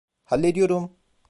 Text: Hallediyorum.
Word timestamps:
Hallediyorum. 0.23 0.97